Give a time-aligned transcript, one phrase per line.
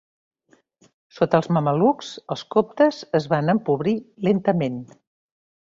[1.17, 3.95] Sota els mamelucs, els coptes es van empobrir
[4.29, 4.83] lentament.